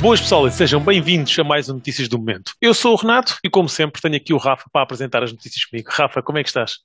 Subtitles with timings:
[0.00, 2.54] Boas pessoal e sejam bem-vindos a mais um Notícias do Momento.
[2.58, 5.64] Eu sou o Renato e, como sempre, tenho aqui o Rafa para apresentar as notícias
[5.66, 5.90] comigo.
[5.92, 6.78] Rafa, como é que estás?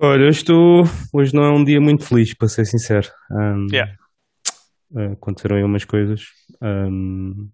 [0.00, 0.82] Olha, hoje, estou...
[1.12, 3.08] hoje não é um dia muito feliz, para ser sincero.
[3.30, 3.92] Um, Yeah.
[5.12, 6.24] Aconteceram aí umas coisas.
[6.60, 7.48] um,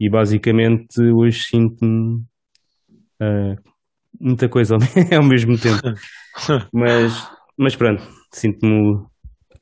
[0.00, 2.24] e basicamente hoje sinto-me
[3.20, 3.54] ah,
[4.18, 4.80] muita coisa ao
[5.22, 5.82] mesmo tempo.
[6.72, 9.04] Mas, mas pronto, sinto-me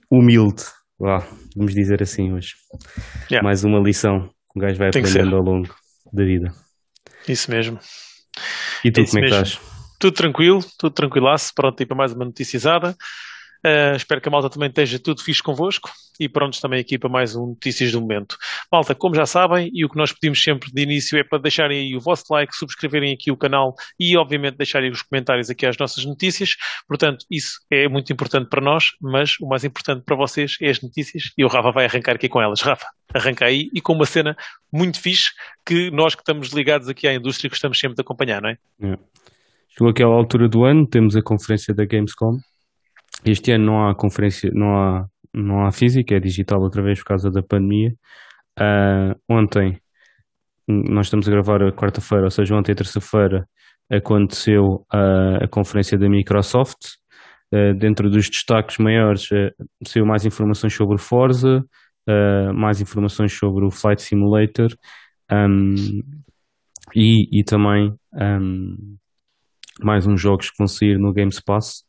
[0.08, 0.62] humilde,
[0.98, 1.26] vá,
[1.58, 2.54] vamos dizer assim hoje.
[3.30, 3.44] Yeah.
[3.44, 5.74] Mais uma lição que o gajo vai Tem aprendendo ao longo
[6.12, 6.52] da vida.
[7.28, 7.78] Isso mesmo.
[8.84, 9.42] E tu, É como é que mesmo.
[9.42, 9.60] estás?
[9.98, 12.96] Tudo tranquilo, tudo tranquilaço, pronto aí para mais uma noticiazada.
[13.64, 15.90] Uh, espero que a malta também esteja tudo fixe convosco
[16.20, 18.36] e prontos também aqui para mais um Notícias do Momento.
[18.70, 21.78] Malta, como já sabem, e o que nós pedimos sempre de início é para deixarem
[21.78, 25.76] aí o vosso like, subscreverem aqui o canal e, obviamente, deixarem os comentários aqui às
[25.76, 26.50] nossas notícias.
[26.86, 30.80] Portanto, isso é muito importante para nós, mas o mais importante para vocês é as
[30.80, 32.60] notícias e o Rafa vai arrancar aqui com elas.
[32.60, 34.36] Rafa, arranca aí e com uma cena
[34.72, 35.30] muito fixe
[35.64, 38.58] que nós que estamos ligados aqui à indústria gostamos sempre de acompanhar, não é?
[39.70, 42.38] Chegou aquela altura do ano, temos a conferência da Gamescom.
[43.24, 47.06] Este ano não há conferência, não há, não há física, é digital outra vez por
[47.06, 47.92] causa da pandemia.
[48.58, 49.78] Ah, ontem,
[50.68, 53.46] nós estamos a gravar a quarta-feira, ou seja, ontem, terça-feira,
[53.90, 56.98] aconteceu ah, a conferência da Microsoft.
[57.52, 59.50] Ah, dentro dos destaques maiores, ah,
[59.86, 61.64] saiu mais informações sobre o Forza,
[62.08, 64.68] ah, mais informações sobre o Flight Simulator
[65.30, 65.74] ahm,
[66.94, 68.96] e, e também ahm,
[69.82, 71.84] mais uns jogos que vão sair no Games Pass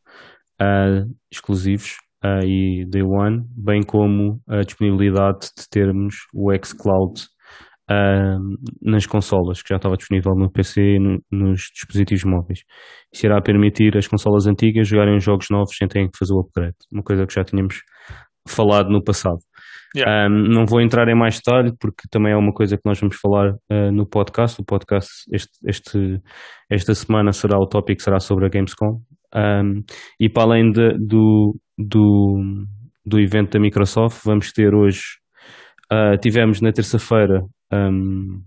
[0.62, 7.22] ah, exclusivos ah, e Day One, bem como a disponibilidade de termos o xCloud
[8.82, 12.60] nas consolas, que já estava disponível no PC e no- nos dispositivos móveis.
[13.12, 16.42] Isso irá permitir as consolas antigas jogarem os jogos novos sem terem que fazer o
[16.42, 17.82] upgrade, uma coisa que já tínhamos
[18.48, 19.40] falado no passado.
[19.96, 20.28] Yeah.
[20.30, 23.16] Um, não vou entrar em mais detalhe porque também é uma coisa que nós vamos
[23.20, 24.62] falar uh, no podcast.
[24.62, 26.22] O podcast este, este-
[26.70, 29.00] esta semana será o tópico será sobre a Gamescom.
[29.36, 29.84] Um,
[30.20, 32.66] e para além de- do, do,
[33.06, 35.02] do evento da Microsoft, vamos ter hoje,
[35.92, 38.42] uh, tivemos na terça-feira, um,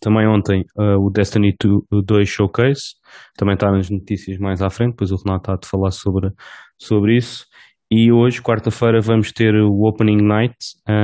[0.00, 1.54] também ontem, uh, o Destiny
[1.90, 2.94] 2 Showcase.
[3.36, 6.30] Também está nas notícias mais à frente, depois o Renato há de falar sobre,
[6.78, 7.44] sobre isso.
[7.92, 10.54] E hoje, quarta-feira, vamos ter o Opening Night,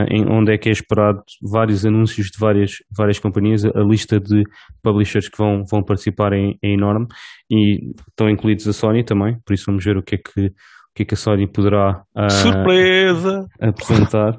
[0.09, 3.65] em onde é que é esperado vários anúncios de várias, várias companhias.
[3.65, 4.45] A lista de
[4.85, 7.09] publishers que vão, vão participar é, é enorme
[7.51, 10.53] e estão incluídos a Sony também, por isso vamos ver o que é que, o
[10.95, 13.45] que, é que a Sony poderá ah, Surpresa!
[13.61, 14.39] apresentar.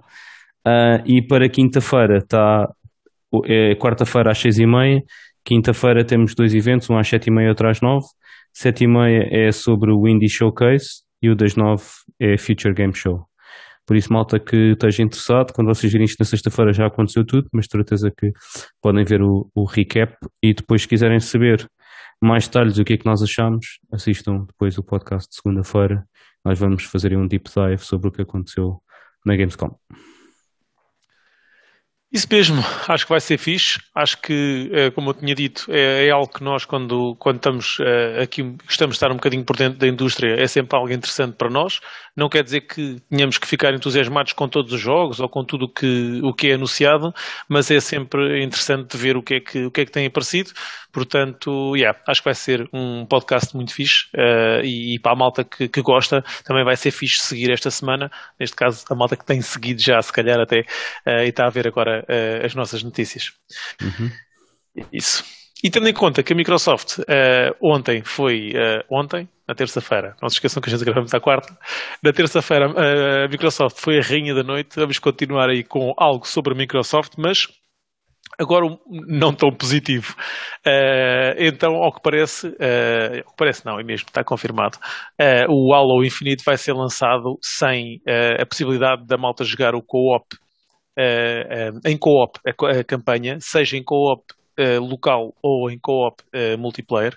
[0.66, 2.66] Ah, e para quinta-feira está
[3.44, 5.02] é, quarta-feira às seis e meia,
[5.44, 8.06] quinta-feira temos dois eventos, um às sete e meia, outro às nove.
[8.54, 11.84] Sete e meia é sobre o Indie Showcase e o das nove
[12.20, 13.28] é Future Game Show.
[13.86, 17.48] Por isso, malta que esteja interessado, quando vocês virem isto na sexta-feira já aconteceu tudo,
[17.54, 18.32] mas certeza que
[18.82, 20.14] podem ver o, o recap
[20.44, 21.66] e depois se quiserem saber
[22.22, 26.04] mais detalhes do que é que nós achamos, assistam depois o podcast de segunda-feira.
[26.44, 28.82] Nós vamos fazer um deep dive sobre o que aconteceu
[29.26, 29.78] na Gamescom.
[32.18, 33.80] Isso mesmo, acho que vai ser fixe.
[33.94, 37.78] Acho que, eh, como eu tinha dito, é, é algo que nós, quando, quando estamos
[37.80, 41.36] eh, aqui, gostamos de estar um bocadinho por dentro da indústria, é sempre algo interessante
[41.36, 41.80] para nós.
[42.16, 45.72] Não quer dizer que tenhamos que ficar entusiasmados com todos os jogos ou com tudo
[45.72, 47.14] que, o que é anunciado,
[47.48, 50.50] mas é sempre interessante ver o que é que, o que, é que tem aparecido.
[50.92, 55.16] Portanto, yeah, acho que vai ser um podcast muito fixe eh, e, e para a
[55.16, 58.10] malta que, que gosta também vai ser fixe seguir esta semana.
[58.40, 60.64] Neste caso, a malta que tem seguido já, se calhar até,
[61.06, 63.32] eh, e está a ver agora eh, as nossas notícias.
[63.82, 64.12] Uhum.
[64.92, 65.24] Isso.
[65.64, 70.30] E tendo em conta que a Microsoft eh, ontem foi eh, ontem, na terça-feira, não
[70.30, 71.58] se esqueçam que a gente gravamos à quarta,
[72.04, 76.28] na terça-feira eh, a Microsoft foi a rainha da noite, vamos continuar aí com algo
[76.28, 77.48] sobre a Microsoft, mas
[78.40, 78.68] agora
[79.08, 80.14] não tão positivo.
[81.40, 82.48] Então, ao que parece,
[83.26, 84.78] ao que parece não, é mesmo, está confirmado,
[85.50, 88.00] o Halo Infinite vai ser lançado sem
[88.40, 90.36] a possibilidade da malta jogar o co-op
[91.86, 94.24] em co-op a, campanha, seja em co-op
[94.58, 97.16] eh, local ou em co-op eh, multiplayer,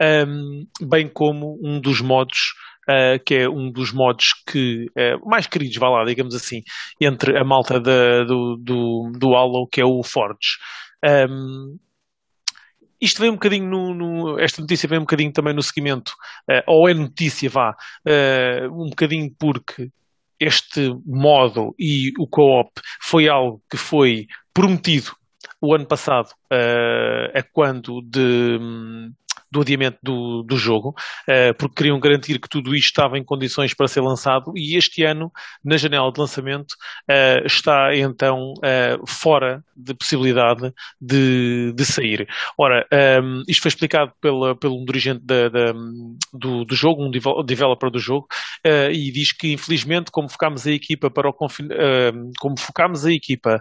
[0.00, 2.54] um, bem como um dos modos
[2.88, 6.62] uh, que é um dos modos que uh, mais queridos, vá lá, digamos assim,
[7.00, 10.56] entre a malta da- do, do, do Halo, que é o Forge.
[11.04, 11.78] Um,
[13.00, 16.12] isto vem um bocadinho no, no- esta notícia vem um bocadinho também no seguimento,
[16.50, 17.74] uh, ou é notícia, vá,
[18.72, 19.90] um bocadinho porque
[20.40, 22.70] este modo e o co-op
[23.00, 25.12] foi algo que foi prometido
[25.60, 29.12] o ano passado, uh, a quando de, hum,
[29.50, 33.74] do adiamento do, do jogo, uh, porque queriam garantir que tudo isto estava em condições
[33.74, 35.32] para ser lançado e este ano,
[35.64, 36.72] na janela de lançamento,
[37.10, 38.54] uh, está então
[39.06, 42.28] fora de possibilidade de, de sair.
[42.56, 42.86] Ora,
[43.22, 45.72] um, isto foi explicado pela, pelo dirigente da, da,
[46.32, 47.10] do, do jogo, um
[47.44, 48.26] developer do jogo,
[48.64, 53.60] e diz que infelizmente, como focámos a equipa para o como focámos a equipa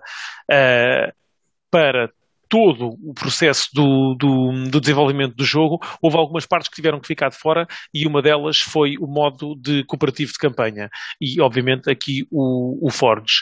[1.70, 2.12] para
[2.50, 7.08] todo o processo do, do, do, desenvolvimento do jogo, houve algumas partes que tiveram que
[7.08, 10.90] ficar de fora e uma delas foi o modo de cooperativo de campanha
[11.20, 13.42] e, obviamente, aqui o, o Forge.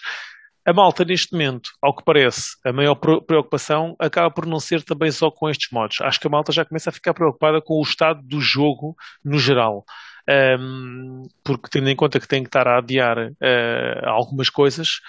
[0.67, 5.11] A malta, neste momento, ao que parece, a maior preocupação acaba por não ser também
[5.11, 6.01] só com estes modos.
[6.01, 9.37] Acho que a malta já começa a ficar preocupada com o estado do jogo no
[9.37, 9.85] geral
[10.29, 14.99] um, porque tendo em conta que tem que estar a adiar uh, algumas coisas,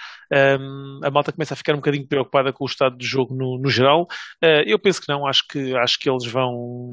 [0.59, 3.57] um, a malta começa a ficar um bocadinho preocupada com o estado do jogo no,
[3.57, 4.03] no geral.
[4.43, 6.89] Uh, eu penso que não, acho que, acho que eles vão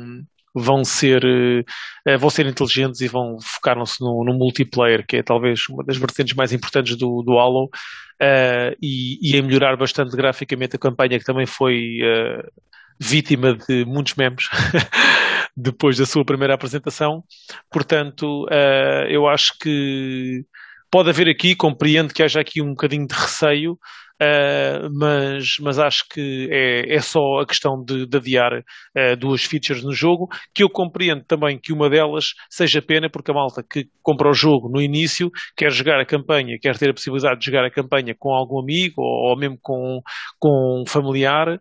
[0.54, 5.68] vão ser, uh, vão ser inteligentes e vão focar-se no, no, multiplayer, que é talvez
[5.68, 10.76] uma das vertentes mais importantes do, do Halo, uh, e, e em melhorar bastante graficamente
[10.76, 12.52] a campanha, que também foi uh,
[12.98, 14.48] vítima de muitos memes.
[15.56, 17.22] depois da sua primeira apresentação.
[17.70, 20.44] Portanto, uh, eu acho que
[20.90, 23.78] pode haver aqui, compreendo que haja aqui um bocadinho de receio,
[24.22, 29.42] Uh, mas, mas acho que é, é só a questão de, de adiar uh, duas
[29.42, 33.60] features no jogo, que eu compreendo também que uma delas seja pena, porque a malta
[33.68, 37.46] que compra o jogo no início quer jogar a campanha, quer ter a possibilidade de
[37.46, 40.00] jogar a campanha com algum amigo ou, ou mesmo com,
[40.38, 41.60] com um familiar uh,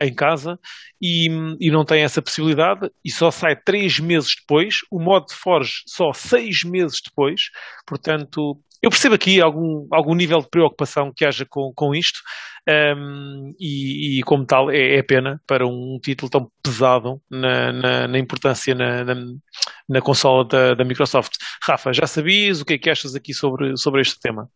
[0.00, 0.58] em casa
[1.00, 1.28] e,
[1.60, 6.12] e não tem essa possibilidade e só sai três meses depois, o modo Forge só
[6.12, 7.42] seis meses depois,
[7.86, 12.18] portanto eu percebo aqui algum, algum nível de preocupação que haja com, com isto
[12.68, 18.08] um, e, e, como tal, é, é, pena para um título tão pesado na, na,
[18.08, 19.14] na importância na, na,
[19.88, 21.32] na consola da, da, Microsoft.
[21.62, 24.48] Rafa, já sabias o que é que achas aqui sobre, sobre este tema?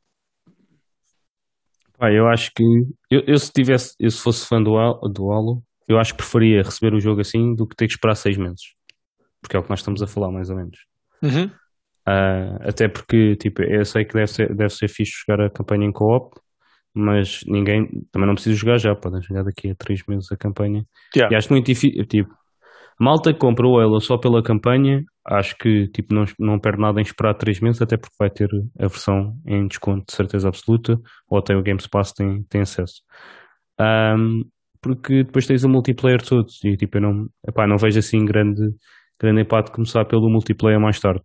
[2.00, 2.62] Eu acho que
[3.10, 4.74] eu, eu, se tivesse, eu se fosse fã do,
[5.08, 8.14] do Halo, eu acho que preferia receber o jogo assim do que ter que esperar
[8.14, 8.74] seis meses.
[9.40, 10.78] Porque é o que nós estamos a falar, mais ou menos.
[11.22, 11.50] Uhum.
[12.08, 15.86] Uh, até porque, tipo, eu sei que deve ser, deve ser fixe jogar a campanha
[15.86, 16.38] em co-op,
[16.94, 20.84] mas ninguém também não precisa jogar já, podem jogar daqui a 3 meses a campanha.
[21.14, 21.34] Yeah.
[21.34, 22.32] E acho muito difícil, tipo,
[22.98, 27.00] malta que compra o Halo só pela campanha, acho que tipo, não, não perde nada
[27.00, 28.48] em esperar 3 meses, até porque vai ter
[28.78, 30.98] a versão em desconto de certeza absoluta,
[31.28, 33.02] ou até o Game Pass tem, tem acesso.
[33.80, 34.44] Um,
[34.80, 38.62] porque depois tens o multiplayer todo, e tipo, eu não, epá, não vejo assim grande,
[39.20, 41.24] grande impacto começar pelo multiplayer mais tarde.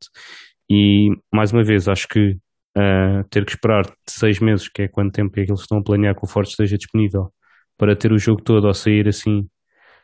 [0.70, 2.38] E, mais uma vez, acho que
[2.78, 5.84] uh, ter que esperar seis meses, que é quanto tempo é que eles estão a
[5.84, 7.32] planear que o Forte esteja disponível,
[7.78, 9.48] para ter o jogo todo ou sair assim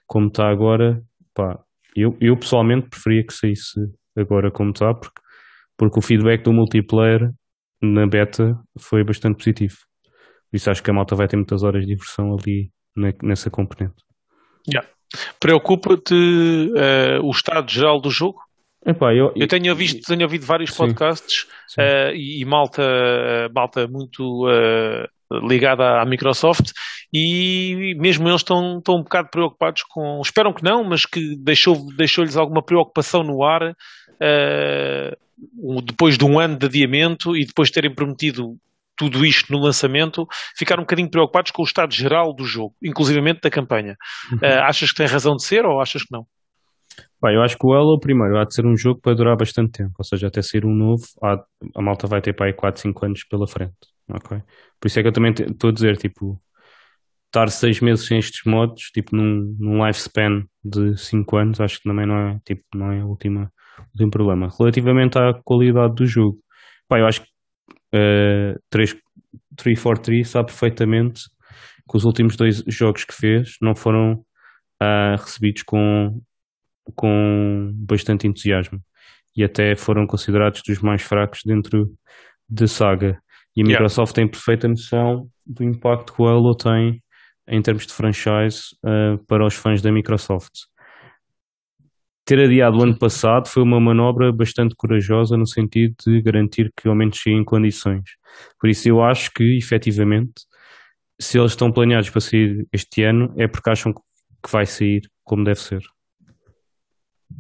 [0.08, 1.02] como está agora,
[1.34, 1.60] pá,
[1.96, 3.80] eu, eu pessoalmente preferia que saísse
[4.16, 5.22] agora como está, porque,
[5.78, 7.32] porque o feedback do multiplayer
[7.82, 9.76] na beta foi bastante positivo.
[10.50, 13.50] Por isso acho que a malta vai ter muitas horas de diversão ali na, nessa
[13.50, 14.04] componente.
[14.68, 14.88] Yeah.
[15.40, 18.40] Preocupa-te uh, o estado geral do jogo?
[18.86, 21.82] Epá, eu, eu tenho, ouvido, tenho ouvido vários sim, podcasts sim.
[21.82, 22.84] Uh, e, e, malta,
[23.54, 26.72] malta muito uh, ligada à Microsoft
[27.14, 31.88] e mesmo eles estão, estão um bocado preocupados com, esperam que não, mas que deixou,
[31.96, 37.74] deixou-lhes alguma preocupação no ar uh, depois de um ano de adiamento e depois de
[37.74, 38.58] terem prometido
[38.96, 43.42] tudo isto no lançamento, ficaram um bocadinho preocupados com o estado geral do jogo, inclusivamente
[43.42, 43.96] da campanha.
[44.32, 44.40] Uhum.
[44.64, 46.26] achas que tem razão de ser ou achas que não?
[47.22, 49.72] Bem, eu acho que o Halo, primeiro, há de ser um jogo para durar bastante
[49.72, 51.44] tempo, ou seja, até ser um novo, há,
[51.76, 53.74] a malta vai ter para aí 4, 5 anos pela frente,
[54.08, 54.38] ok?
[54.80, 56.40] Por isso é que eu também estou a dizer, tipo,
[57.28, 61.90] estar 6 meses sem estes modos, tipo, num, num lifespan de 5 anos, acho que
[61.90, 63.50] também não é, tipo, não é o último
[64.12, 64.50] problema.
[64.60, 66.38] Relativamente à qualidade do jogo,
[66.88, 67.30] pá, eu acho que
[67.96, 68.96] uh, 3,
[69.56, 71.22] 343 sabe perfeitamente
[71.90, 74.24] que os últimos dois jogos que fez não foram
[74.84, 76.22] uh, recebidos com
[76.96, 78.80] com bastante entusiasmo
[79.36, 81.92] e até foram considerados dos mais fracos dentro
[82.50, 83.20] da saga.
[83.56, 84.16] E a Microsoft yeah.
[84.16, 87.02] tem perfeita noção do impacto que o Halo tem
[87.48, 90.52] em termos de franchise uh, para os fãs da Microsoft.
[92.26, 96.90] Ter adiado o ano passado foi uma manobra bastante corajosa no sentido de garantir que
[96.90, 98.04] ao menos chegue em condições.
[98.60, 100.34] Por isso eu acho que, efetivamente,
[101.20, 105.46] se eles estão planeados para sair este ano, é porque acham que vai sair como
[105.46, 105.82] deve ser.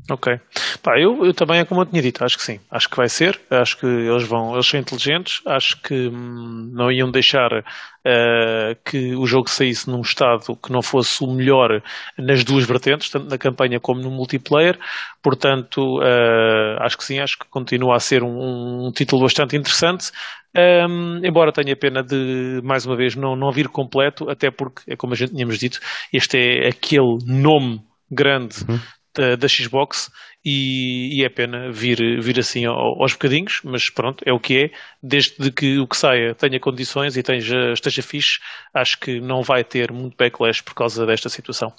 [0.09, 0.39] Ok.
[0.81, 2.59] Pá, eu, eu também é como eu tinha dito, acho que sim.
[2.71, 3.39] Acho que vai ser.
[3.49, 5.41] Acho que eles vão, eles são inteligentes.
[5.45, 10.81] Acho que hum, não iam deixar uh, que o jogo saísse num estado que não
[10.81, 11.81] fosse o melhor
[12.17, 14.79] nas duas vertentes, tanto na campanha como no multiplayer.
[15.21, 17.19] Portanto, uh, acho que sim.
[17.19, 20.11] Acho que continua a ser um, um título bastante interessante.
[20.55, 24.95] Um, embora tenha pena de, mais uma vez, não, não vir completo, até porque, é
[24.95, 25.79] como a gente tínhamos dito,
[26.11, 28.79] este é aquele nome grande uhum
[29.17, 30.11] da, da Xbox
[30.45, 34.69] e, e, é pena vir, vir assim aos bocadinhos, mas pronto, é o que é.
[35.01, 38.39] Desde que o que saia tenha condições e esteja, esteja fixe,
[38.73, 41.69] acho que não vai ter muito backlash por causa desta situação.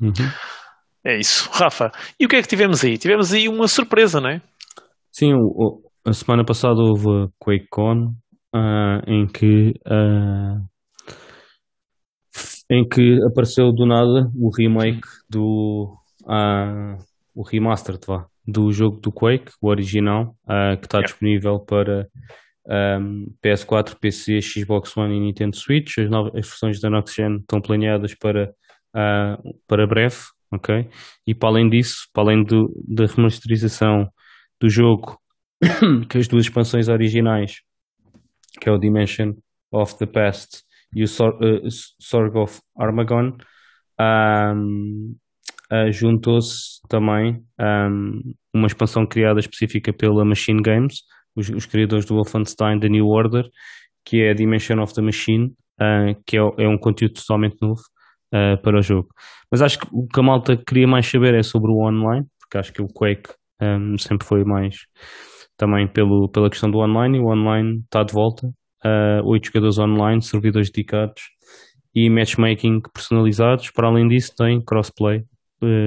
[0.00, 0.12] Uhum.
[1.06, 1.48] É isso.
[1.52, 2.98] Rafa, e o que é que tivemos aí?
[2.98, 4.42] Tivemos aí uma surpresa, não é?
[5.12, 8.12] Sim, o, a semana passada houve a QuakeCon
[8.54, 10.66] uh, em que uh,
[12.70, 15.96] em que apareceu do nada o remake do
[16.28, 17.02] uh,
[17.34, 21.06] o remastered vá, do jogo do Quake, o original, uh, que está yeah.
[21.06, 22.08] disponível para
[22.68, 25.98] um, PS4, PC, Xbox One e Nintendo Switch.
[25.98, 28.52] As, novas, as versões da Next Gen estão planeadas para,
[28.94, 30.16] uh, para breve,
[30.52, 30.88] ok?
[31.26, 34.10] E para além disso, para além do, da remasterização
[34.60, 35.18] do jogo,
[36.08, 37.60] que as duas expansões originais,
[38.60, 39.34] que é o Dimension
[39.72, 40.62] of the Past
[40.94, 41.68] e o uh,
[42.00, 43.36] Sorg of Armagon,
[44.00, 45.16] um,
[45.72, 51.02] uh, juntou-se também um, uma expansão criada específica pela Machine Games,
[51.36, 53.48] os, os, criadores do Wolfenstein The New Order,
[54.04, 57.80] que é a Dimension of the Machine, uh, que é, é, um conteúdo totalmente novo
[58.34, 59.08] uh, para o jogo.
[59.50, 62.58] Mas acho que o que a malta queria mais saber é sobre o online, porque
[62.58, 64.76] acho que o Quake um, sempre foi mais
[65.56, 68.48] também pelo, pela questão do online, e o online está de volta.
[69.24, 71.20] Oito jogadores online, servidores dedicados
[71.92, 73.70] e matchmaking personalizados.
[73.72, 75.24] Para além disso, tem crossplay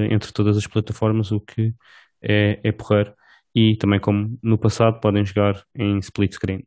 [0.09, 1.73] entre todas as plataformas, o que
[2.21, 3.13] é, é porreiro.
[3.55, 6.63] E também, como no passado, podem jogar em split screen.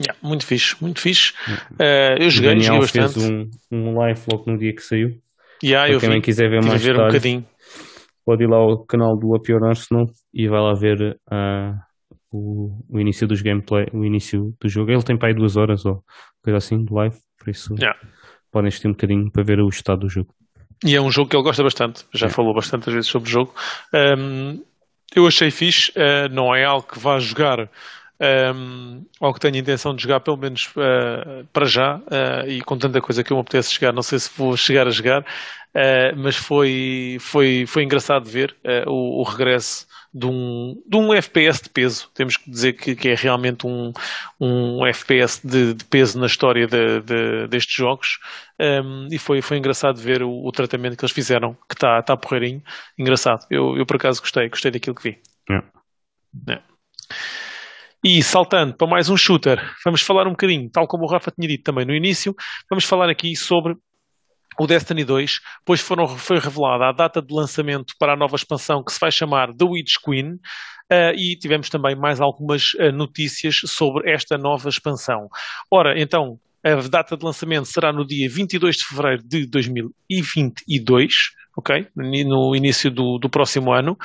[0.00, 1.32] Yeah, muito fixe, muito fixe.
[1.78, 3.14] Uh, eu joguei, Daniel joguei bastante.
[3.14, 5.20] fez um, um live logo no dia que saiu.
[5.62, 7.46] Yeah, Para eu quem vi, quiser ver mais ver detalhes, um bocadinho.
[8.24, 11.76] pode ir lá ao canal do Up Your Arsenal e vai lá ver uh,
[12.30, 14.90] o, o início dos gameplay, o início do jogo.
[14.90, 16.02] Ele tem para aí duas horas ou
[16.42, 17.74] coisa assim de live, por isso
[18.50, 20.34] podem assistir um bocadinho para ver o estado do jogo.
[20.84, 22.30] E é um jogo que ele gosta bastante, já É.
[22.30, 23.54] falou bastantes vezes sobre o jogo.
[23.92, 24.62] Um,
[25.14, 27.68] eu achei fixe, uh, não é algo que vá jogar
[28.20, 32.76] um, ou que tenha intenção de jogar, pelo menos uh, para já, uh, e com
[32.76, 36.16] tanta coisa que eu me apetece chegar, não sei se vou chegar a jogar, uh,
[36.16, 38.54] mas foi, foi, foi engraçado ver
[38.86, 42.10] o, o regresso de um, de um FPS de peso.
[42.12, 43.92] Temos que dizer que, que é realmente um,
[44.40, 48.18] um FPS de, de peso na história de, de- destes jogos.
[48.58, 52.16] Um, e foi, foi engraçado ver o, o tratamento que eles fizeram, que está tá
[52.16, 52.62] porreirinho.
[52.98, 53.46] Engraçado.
[53.48, 55.18] Eu, eu por acaso gostei, gostei daquilo que vi.
[55.48, 55.62] É.
[56.54, 56.60] É.
[58.02, 61.46] E saltando para mais um shooter, vamos falar um bocadinho, tal como o Rafa tinha
[61.46, 62.34] dito também no início,
[62.68, 63.76] vamos falar aqui sobre
[64.58, 68.82] o Destiny 2, pois foram, foi revelada a data de lançamento para a nova expansão
[68.82, 70.38] que se vai chamar The Witch Queen.
[70.90, 75.28] eh, e tivemos também mais algumas eh, notícias sobre esta nova expansão.
[75.70, 81.14] Ora, então, a data de lançamento será no dia 22 de fevereiro de 2022,
[81.60, 81.86] ok?
[81.94, 83.96] No início do, do próximo ano.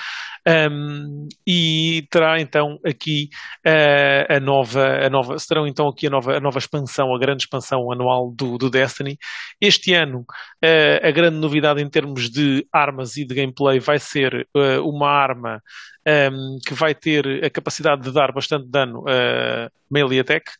[0.48, 3.30] Um, e terá então aqui
[3.66, 7.44] eh, a nova, a nova, terão então aqui a nova, a nova expansão, a grande
[7.44, 9.18] expansão anual do, do Destiny.
[9.60, 10.24] Este ano,
[10.62, 15.10] eh, a grande novidade em termos de armas e de gameplay vai ser eh, uma
[15.10, 15.62] arma
[16.08, 20.52] um, que vai ter a capacidade de dar bastante dano a melee attack,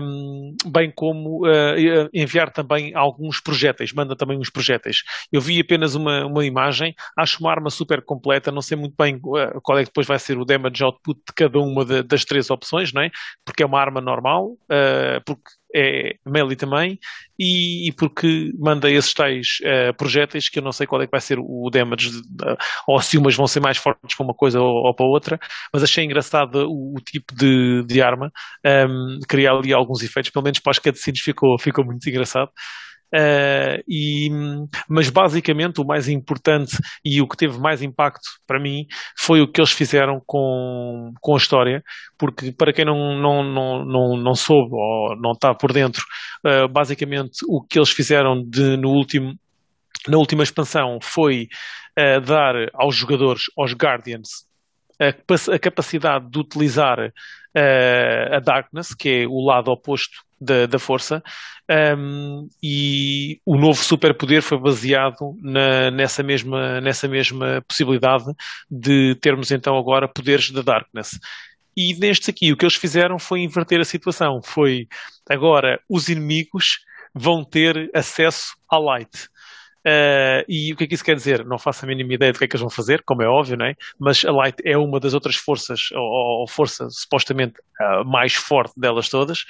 [0.00, 4.98] um, bem como uh, enviar também alguns projéteis, manda também uns projéteis.
[5.32, 9.16] Eu vi apenas uma, uma imagem, acho uma arma super completa, não sei muito bem
[9.16, 12.24] uh, qual é que depois vai ser o damage output de cada uma de- das
[12.24, 13.10] três opções, não é?
[13.44, 16.98] Porque é uma arma normal, uh, porque é melee também,
[17.38, 21.10] e, e porque manda esses tais uh, projéteis que eu não sei qual é que
[21.10, 24.34] vai ser o damage, de- de- ou se umas vão ser mais fortes para uma
[24.34, 25.38] coisa ou, ou para outra,
[25.72, 28.30] mas achei engraçado o, o tipo de, de arma,
[28.64, 32.50] um, criar ali alguns efeitos, pelo menos para as cutscenes ficou, ficou muito engraçado.
[33.14, 34.30] Uh, e,
[34.88, 38.86] mas basicamente o mais importante e o que teve mais impacto para mim
[39.18, 41.84] foi o que eles fizeram com, com a história,
[42.16, 46.02] porque para quem não, não, não, não, não soube ou não está por dentro,
[46.46, 49.34] uh, basicamente o que eles fizeram de, no último,
[50.08, 51.48] na última expansão foi
[51.98, 54.46] uh, dar aos jogadores, aos Guardians,
[54.98, 57.12] a, a capacidade de utilizar
[57.54, 61.22] a Darkness, que é o lado oposto da, da força,
[61.96, 68.24] um, e o novo superpoder foi baseado na, nessa, mesma, nessa mesma possibilidade
[68.70, 71.18] de termos então agora poderes da Darkness.
[71.76, 74.42] E nestes aqui, o que eles fizeram foi inverter a situação.
[74.42, 74.86] Foi
[75.28, 76.80] agora os inimigos
[77.14, 79.28] vão ter acesso à Light.
[79.86, 81.44] Uh, e o que é que isso quer dizer?
[81.44, 83.56] Não faço a mínima ideia do que é que eles vão fazer, como é óbvio,
[83.56, 83.74] não é?
[83.98, 88.72] Mas a Light é uma das outras forças, ou, ou força supostamente uh, mais forte
[88.78, 89.44] delas todas.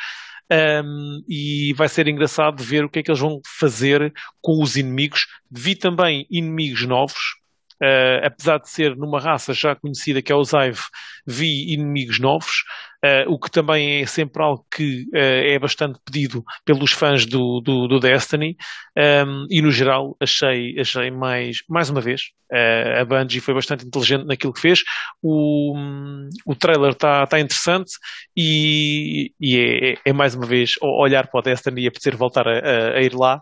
[0.50, 4.76] Um, e vai ser engraçado ver o que é que eles vão fazer com os
[4.76, 5.26] inimigos.
[5.50, 7.42] Vi também inimigos novos,
[7.82, 10.78] Uh, apesar de ser numa raça já conhecida que é o Zaiv,
[11.26, 12.62] vi inimigos novos,
[13.04, 17.60] uh, o que também é sempre algo que uh, é bastante pedido pelos fãs do,
[17.60, 18.56] do, do Destiny,
[19.26, 22.30] um, e no geral achei, achei mais, mais uma vez,
[23.00, 24.82] a Bungie foi bastante inteligente naquilo que fez,
[25.22, 25.74] o,
[26.44, 27.92] o trailer está tá interessante
[28.36, 32.58] e, e é, é, mais uma vez olhar para o Destiny e apetecer voltar a,
[32.58, 33.40] a, a ir lá,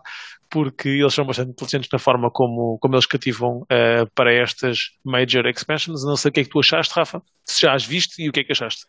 [0.51, 5.47] porque eles são bastante inteligentes na forma como, como eles cativam uh, para estas major
[5.47, 6.05] expansions.
[6.05, 8.33] Não sei o que é que tu achaste, Rafa, se já as viste e o
[8.33, 8.85] que é que achaste.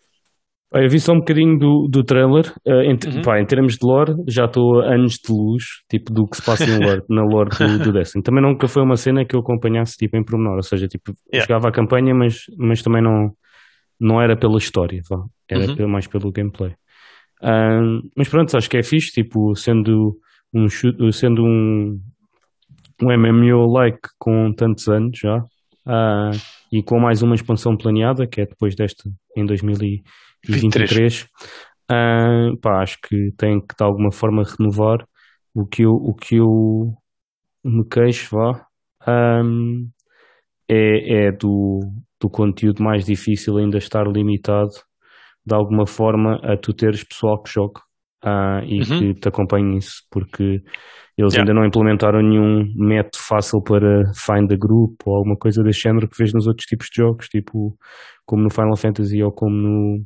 [0.75, 2.52] Eu vi só um bocadinho do, do trailer.
[2.67, 3.23] Uh, em, uhum.
[3.23, 6.45] pá, em, termos de lore, já estou a anos de luz, tipo, do que se
[6.45, 8.23] passa lore, na lore do, do Destiny.
[8.23, 10.57] Também nunca foi uma cena que eu acompanhasse, tipo, em pormenor.
[10.57, 11.47] Ou seja, tipo, yeah.
[11.47, 13.31] jogava a campanha, mas, mas também não,
[14.00, 15.23] não era pela história, vá.
[15.49, 15.91] Era uhum.
[15.91, 16.73] mais pelo gameplay.
[17.43, 20.17] Uh, mas pronto, acho que é fixe, tipo, sendo
[20.55, 20.69] um
[21.11, 21.99] sendo um,
[23.02, 26.37] um MMO-like com tantos anos já, uh,
[26.71, 29.05] e com mais uma expansão planeada, que é depois desta
[29.37, 29.47] em
[30.49, 31.23] 2023,
[31.91, 35.07] uh, pá, acho que tem que de alguma forma renovar
[35.55, 36.95] o que eu, o que eu
[37.65, 38.67] me queixo, vá,
[39.07, 39.89] um,
[40.69, 41.81] é, é do,
[42.21, 44.73] do conteúdo mais difícil ainda estar limitado
[45.45, 47.81] de alguma forma a tu teres pessoal que joga
[48.25, 48.99] uh, e uhum.
[48.99, 50.63] que te acompanhem isso, porque
[51.19, 51.41] eles yeah.
[51.41, 56.09] ainda não implementaram nenhum método fácil para find a group ou alguma coisa desse género
[56.09, 57.77] que vês nos outros tipos de jogos, tipo
[58.25, 60.05] como no Final Fantasy ou como no.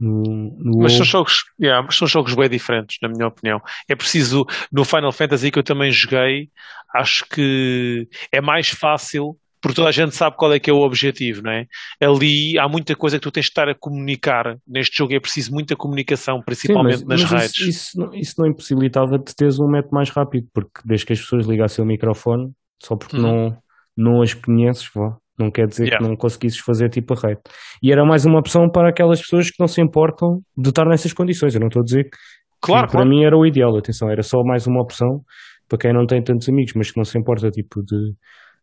[0.00, 0.22] No,
[0.58, 3.60] no mas são jogos, yeah, mas são jogos bem diferentes, na minha opinião.
[3.88, 6.48] É preciso, no Final Fantasy que eu também joguei,
[6.94, 10.80] acho que é mais fácil porque toda a gente sabe qual é que é o
[10.80, 11.66] objetivo, não é?
[12.00, 14.56] Ali há muita coisa que tu tens de estar a comunicar.
[14.66, 17.58] Neste jogo é preciso muita comunicação, principalmente Sim, mas, nas mas redes.
[17.58, 21.12] Isso, isso, não, isso não impossibilitava de teres um método mais rápido, porque desde que
[21.12, 22.50] as pessoas ligassem o microfone,
[22.82, 23.22] só porque uhum.
[23.22, 23.58] não,
[23.96, 25.16] não as conheces, vá.
[25.40, 25.98] Não quer dizer yeah.
[25.98, 27.40] que não conseguisses fazer tipo a rede.
[27.82, 31.12] E era mais uma opção para aquelas pessoas que não se importam de estar nessas
[31.12, 31.54] condições.
[31.54, 32.16] Eu não estou a dizer que,
[32.60, 33.08] claro, que claro.
[33.08, 35.20] para mim era o ideal, atenção, era só mais uma opção
[35.68, 38.12] para quem não tem tantos amigos, mas que não se importa tipo de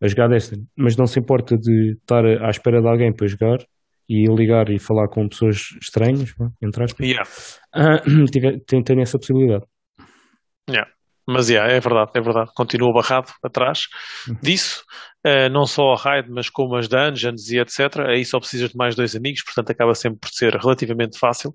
[0.02, 3.58] a jogar Destiny, mas não se importa de estar à espera de alguém para jogar
[4.08, 7.28] e ligar e falar com pessoas estranhas, entre aspas, yeah.
[7.76, 9.66] uh, tem, tem essa possibilidade.
[10.70, 10.90] Yeah.
[11.28, 12.52] Mas yeah, é verdade, é verdade.
[12.56, 13.82] Continua barrado atrás
[14.28, 14.38] uhum.
[14.42, 14.84] disso.
[15.26, 18.00] Uh, não só a raid, mas como as dungeons e etc.
[18.08, 21.54] Aí só precisas de mais dois amigos, portanto acaba sempre por ser relativamente fácil.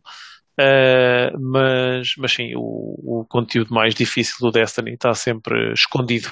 [0.61, 6.30] Uh, mas, mas sim, o, o, conteúdo mais difícil do Destiny está sempre escondido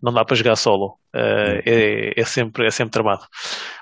[0.00, 0.96] não dá para jogar solo.
[1.14, 3.24] Uh, é, é, sempre, é sempre tramado.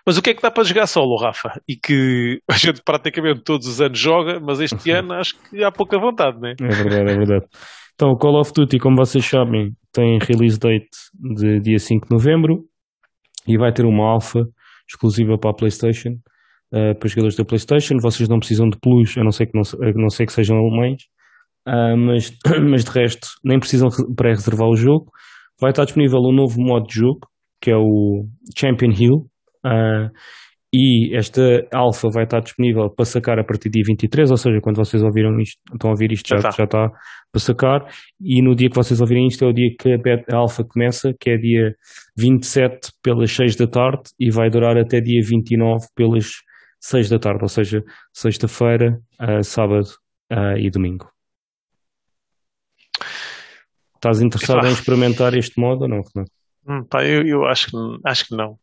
[0.05, 1.61] Mas o que é que dá para jogar solo, Rafa?
[1.69, 5.71] E que a gente praticamente todos os anos joga, mas este ano acho que há
[5.71, 6.53] pouca vontade, não é?
[6.53, 7.47] É verdade, é verdade.
[7.97, 12.15] Então, o Call of Duty, como vocês sabem, tem release date de dia 5 de
[12.15, 12.65] novembro
[13.49, 14.41] e vai ter uma alfa
[14.87, 16.11] exclusiva para a PlayStation,
[16.75, 17.95] uh, para os jogadores da PlayStation.
[18.03, 19.63] Vocês não precisam de plus, a não ser que, não,
[19.95, 21.05] não ser que sejam alemães,
[21.67, 22.37] uh, mas,
[22.71, 25.07] mas de resto, nem precisam pré-reservar o jogo.
[25.59, 27.21] Vai estar disponível um novo modo de jogo,
[27.63, 29.15] que é o Champion Hill,
[29.65, 30.11] uh,
[30.79, 31.41] e esta
[31.73, 35.03] alfa vai estar disponível para sacar a partir de dia 23, ou seja, quando vocês
[35.03, 36.57] ouviram isto, estão a ouvir isto, já, já, está.
[36.59, 36.91] já está
[37.33, 37.81] para sacar,
[38.21, 41.31] e no dia que vocês ouvirem isto é o dia que a, alfa começa, que
[41.31, 41.75] é dia
[42.19, 46.27] 27 pelas 6 da tarde, e vai durar até dia 29 pelas
[46.81, 49.89] 6 da tarde, ou seja, sexta-feira, uh, sábado
[50.31, 51.09] uh, e domingo.
[53.95, 56.31] Estás interessado em experimentar este modo ou não, Renato?
[56.69, 58.59] Hum, pá, eu, eu acho, que, acho que não.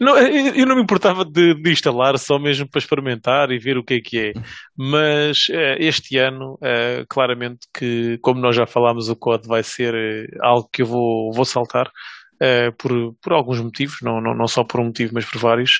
[0.00, 3.84] Não eu, não me importava de, de, instalar só mesmo para experimentar e ver o
[3.84, 4.32] que é que é.
[4.76, 9.94] Mas uh, este ano, uh, claramente que, como nós já falámos, o COD vai ser
[9.94, 11.90] uh, algo que eu vou, vou saltar.
[12.36, 15.70] Uh, por, por alguns motivos, não, não, não só por um motivo, mas por vários.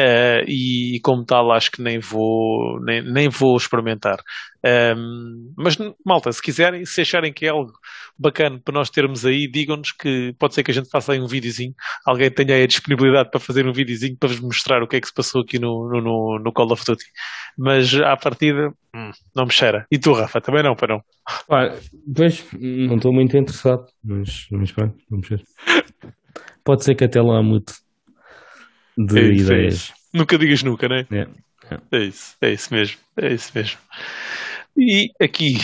[0.00, 4.18] uh, e como tal acho que nem vou, nem, nem vou experimentar.
[4.64, 7.72] Um, mas malta, se quiserem, se acharem que é algo
[8.18, 11.28] bacana para nós termos aí, digam-nos que pode ser que a gente faça aí um
[11.28, 11.72] videozinho,
[12.04, 15.00] alguém tenha aí a disponibilidade para fazer um videozinho para vos mostrar o que é
[15.00, 17.04] que se passou aqui no, no, no Call of Duty.
[17.56, 19.86] Mas à partida, hum, não me cheira.
[19.90, 21.02] E tu, Rafa, também não, para não?
[21.50, 21.74] Ah,
[22.14, 25.42] pois, não estou muito interessado, mas, mas bem, vamos ver.
[26.64, 27.72] Pode ser que até lá mude
[28.96, 29.92] de é isso, ideias.
[30.14, 31.06] É nunca digas nunca, não é?
[31.10, 31.32] Yeah.
[31.92, 33.78] É isso, é isso mesmo, é isso mesmo.
[34.80, 35.56] E aqui,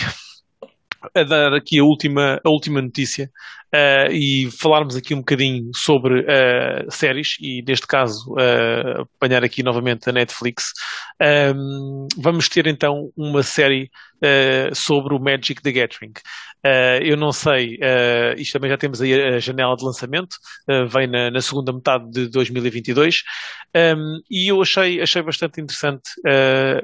[1.15, 3.31] a dar aqui a última, a última notícia
[3.75, 9.61] uh, e falarmos aqui um bocadinho sobre uh, séries e, neste caso, uh, apanhar aqui
[9.61, 10.71] novamente a Netflix.
[11.21, 13.89] Um, vamos ter então uma série
[14.73, 16.13] sobre o Magic the Gathering.
[17.03, 17.77] eu não sei,
[18.37, 20.37] isto também já temos aí a janela de lançamento,
[20.89, 23.17] vem na, na, segunda metade de 2022,
[23.75, 26.09] um, e eu achei, achei bastante interessante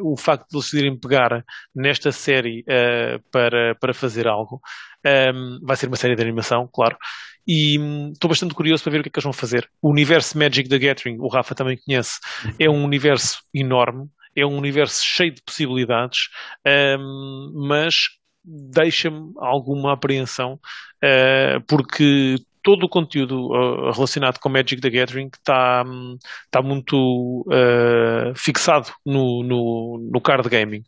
[0.01, 1.43] o facto de decidirem pegar
[1.75, 2.63] nesta série
[3.31, 4.61] para, para fazer algo.
[5.05, 6.97] Um, vai ser uma série de animação, claro.
[7.47, 9.69] E hum, estou bastante curioso para ver o que é que eles vão fazer.
[9.81, 12.19] O universo Magic the Gathering, o Rafa também conhece,
[12.59, 16.29] é um universo enorme, é um universo cheio de possibilidades,
[16.99, 17.95] um, mas
[18.43, 20.59] deixa-me alguma apreensão,
[21.03, 25.83] uh, porque todo o conteúdo uh, relacionado com Magic the Gathering está,
[26.49, 30.83] tá muito uh, fixado no, no, no, card gaming.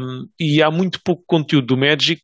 [0.00, 2.20] Um, e há muito pouco conteúdo do Magic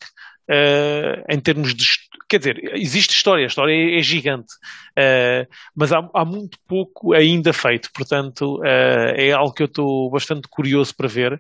[0.51, 1.85] uh, em termos de.
[2.29, 4.53] Quer dizer, existe história, a história é, é gigante,
[4.99, 10.11] uh, mas há, há, muito pouco ainda feito, portanto, uh, é algo que eu estou
[10.11, 11.39] bastante curioso para ver.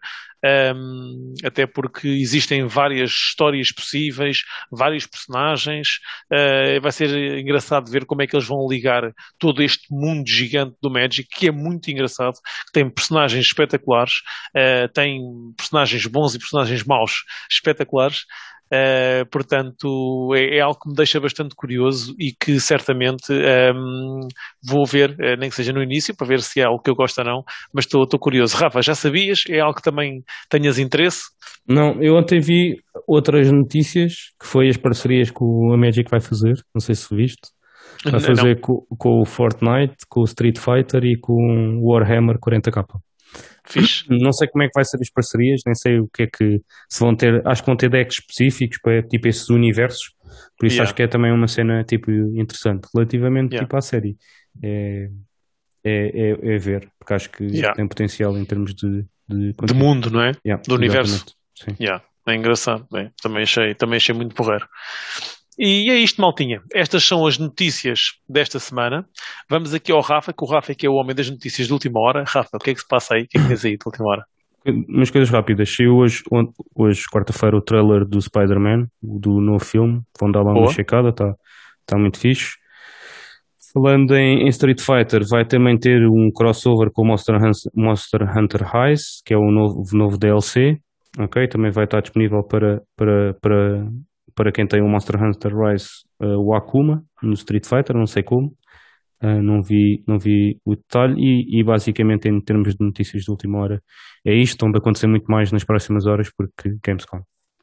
[0.76, 6.00] Um, até porque existem várias histórias possíveis, vários personagens.
[6.82, 10.90] Vai ser engraçado ver como é que eles vão ligar todo este mundo gigante do
[10.90, 12.34] Magic, que é muito engraçado,
[12.66, 14.16] que tem personagens espetaculares,
[14.92, 15.18] tem
[15.56, 18.26] personagens bons e personagens maus espetaculares.
[18.74, 24.28] Uh, portanto, é, é, algo que me deixa bastante curioso e que certamente um, ehm,
[24.62, 26.94] vou ver, uh, nem que seja no início, para ver se é algo que eu
[26.94, 28.56] gosto ou não, mas estou curioso.
[28.56, 29.44] Rafa, já sabias?
[29.48, 31.22] É algo que também tenhas interesse?
[31.68, 36.54] Não, eu ontem vi outras notícias, que foi as parcerias que a Magic vai fazer,
[36.74, 37.54] não sei se viste.
[38.04, 42.84] Vai fazer com, com, o Fortnite, com o Street Fighter e com o Warhammer 40k.
[43.66, 44.05] Fixe.
[44.09, 46.61] Não sei como é que vai ser as parcerias, nem sei o que é que
[46.88, 47.47] se vão ter.
[47.47, 50.14] Acho que vão ter decks específicos para tipo esses universos.
[50.59, 50.85] Por isso yeah.
[50.85, 53.66] acho que é também uma cena tipo interessante relativamente yeah.
[53.66, 54.16] tipo à série.
[54.62, 55.09] É,
[55.83, 57.75] é, é, é, ver, porque acho que yeah.
[57.75, 60.33] tem potencial em termos de de, de mundo, não é?
[60.66, 61.25] Do universo.
[62.27, 62.87] É engraçado.
[62.90, 64.66] Bem, também achei, também achei muito porreiro.
[65.58, 66.60] E é isto, maltinha.
[66.72, 69.06] Estas são as notícias desta semana.
[69.48, 71.72] Vamos aqui ao Rafa, que o Rafa é que é o homem das notícias de
[71.72, 72.24] última hora.
[72.26, 73.22] Rafa, o que é que se passa aí?
[73.22, 74.24] O que é que tens aí de última hora?
[74.66, 75.74] Umas coisas rápidas.
[75.74, 76.22] Saiu hoje,
[76.74, 80.00] hoje quarta-feira, o trailer do Spider-Man, do novo filme.
[80.18, 80.66] Vão dar lá Boa.
[80.66, 81.34] uma checada, está
[81.86, 82.56] tá muito fixe.
[83.72, 87.34] Falando em, em, Street Fighter, vai também ter um crossover com Monster,
[87.74, 90.78] Monster Hunter Rise, que é o novo, novo DLC.
[91.18, 93.86] Ok, também vai estar disponível para, para, para
[94.35, 95.88] para quem tem o Monster Hunter Rise,
[96.20, 98.55] uh, o Akuma no Street Fighter, não sei como.
[99.23, 103.31] Uh, não, vi, não vi o detalhe e, e, basicamente em termos de notícias de
[103.31, 103.81] última hora
[104.27, 107.23] é isto, estão a acontecer muito mais nas próximas horas porque Gamescom.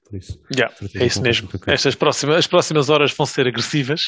[0.09, 1.49] Por isso, yeah, é isso mesmo.
[1.67, 4.01] Estas próximas, as próximas horas vão ser agressivas.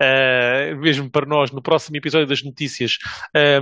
[0.00, 2.98] Uh, mesmo para nós, no próximo episódio das notícias,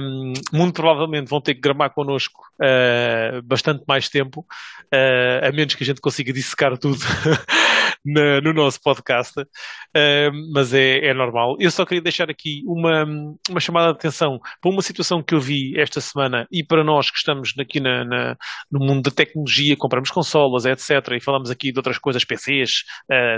[0.01, 5.75] um, muito provavelmente vão ter que gramar connosco uh, bastante mais tempo, uh, a menos
[5.75, 6.99] que a gente consiga dissecar tudo
[8.05, 11.57] na, no nosso podcast, uh, mas é, é, normal.
[11.61, 13.05] Eu só queria deixar aqui uma,
[13.51, 17.11] uma chamada de atenção para uma situação que eu vi esta semana e para nós
[17.11, 18.37] que estamos aqui na, na
[18.71, 22.85] no mundo da tecnologia, compramos consolas, etc., e falamos aqui de outras coisas, PCs,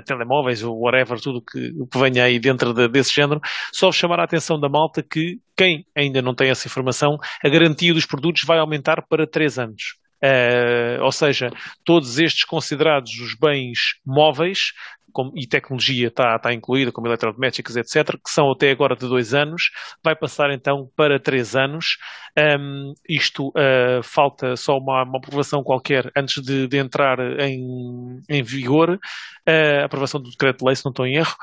[0.07, 3.40] telemóveis, whatever, tudo que, que venha aí dentro de, desse género,
[3.73, 7.94] só chamar a atenção da malta que quem ainda não tem essa informação, a garantia
[7.94, 10.04] dos produtos vai aumentar para 3 anos.
[10.24, 11.50] Uh, ou seja,
[11.84, 14.72] todos estes considerados os bens móveis
[15.14, 19.32] como, e tecnologia está, está incluída, como eletrodomésticos, etc., que são até agora de dois
[19.32, 19.70] anos,
[20.02, 21.96] vai passar então para três anos.
[22.37, 28.42] Um, isto uh, falta só uma, uma, aprovação qualquer antes de, de entrar em, em
[28.42, 31.37] vigor, uh, aprovação do decreto de lei, se não estou em erro,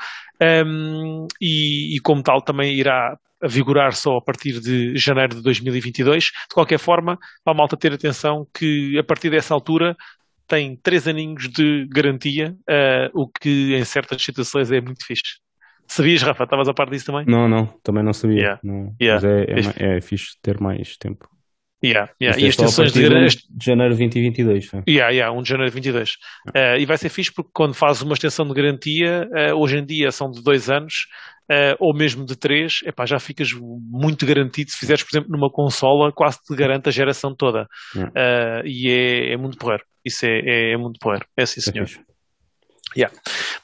[0.66, 5.42] um, e, e como tal também irá a vigorar só a partir de janeiro de
[5.42, 6.24] 2022.
[6.24, 9.96] De qualquer forma, a malta ter atenção que a partir dessa altura
[10.46, 15.40] tem três aninhos de garantia, uh, o que em certas situações é muito fixe.
[15.86, 16.44] Sabias, Rafa?
[16.44, 17.24] Estavas a par disso também?
[17.26, 18.38] Não, não, também não sabia.
[18.38, 18.60] Yeah.
[18.62, 19.28] Não, yeah.
[19.50, 21.28] Mas é, é, é, é fixe ter mais tempo.
[21.84, 22.40] Yeah, yeah.
[22.40, 24.72] E é as extensões de, de janeiro de 2022.
[24.72, 24.82] né?
[24.88, 26.16] Yeah, yeah, 1 de janeiro de 22.
[26.54, 29.84] Eh, e vai ser fixe porque quando fazes uma extensão de garantia, eh, hoje em
[29.84, 31.06] dia são de dois anos,
[31.50, 34.70] eh, ou mesmo de três, epá, já ficas muito garantido.
[34.70, 37.66] Se fizeres, por exemplo, numa consola, quase te garante a geração toda.
[37.96, 38.62] Yeah.
[38.64, 39.82] E é, é muito porreiro.
[40.04, 41.26] Isso é, é, é muito porreiro.
[41.36, 41.88] É sim, é senhor.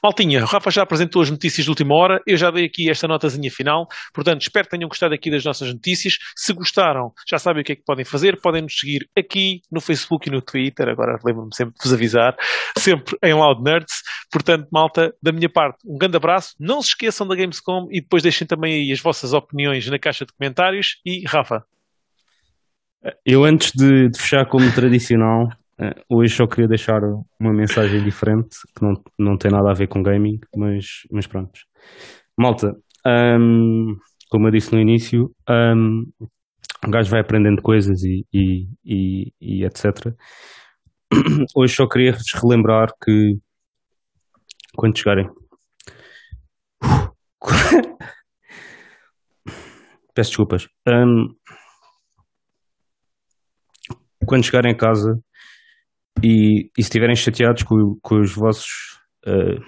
[0.03, 3.07] Maltinha, o Rafa já apresentou as notícias de última hora, eu já dei aqui esta
[3.07, 6.17] notazinha final, portanto espero que tenham gostado aqui das nossas notícias.
[6.35, 9.81] Se gostaram, já sabem o que é que podem fazer, podem nos seguir aqui no
[9.81, 12.35] Facebook e no Twitter, agora lembro-me sempre de vos avisar,
[12.77, 14.01] sempre em Loud Nerds.
[14.31, 18.23] Portanto, malta, da minha parte, um grande abraço, não se esqueçam da Gamescom e depois
[18.23, 20.99] deixem também aí as vossas opiniões na caixa de comentários.
[21.05, 21.63] E Rafa,
[23.25, 25.49] Eu, antes de, de fechar como tradicional,
[26.09, 27.01] hoje só queria deixar
[27.39, 31.59] uma mensagem diferente, que não, não tem nada a ver com gaming, mas, mas pronto.
[32.37, 33.95] Malta, ahm,
[34.29, 35.33] como eu disse no início,
[36.85, 40.13] um gajo vai aprendendo coisas e, e, e, e etc.
[41.55, 43.37] Hoje só queria vos relembrar que
[44.75, 45.29] quando chegarem.
[50.13, 50.67] Peço desculpas.
[50.85, 51.29] Ahm,
[54.25, 55.19] quando chegarem a casa
[56.23, 59.59] e, e se estiverem chateados com, com os vossos eh,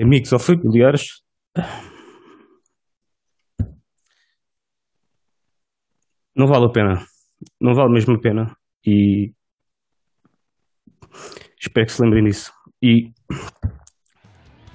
[0.00, 1.22] amigos ou familiares,
[6.34, 7.06] não vale a pena.
[7.60, 8.56] Não vale mesmo a pena.
[8.86, 9.32] E
[11.60, 12.52] espero que se lembrem disso.
[12.82, 13.12] E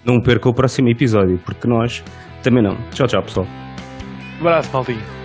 [0.06, 2.04] não percam o próximo episódio, porque nós
[2.44, 2.76] também não.
[2.92, 3.46] Tchau, tchau, pessoal.
[4.42, 5.19] um abraço, maltinha.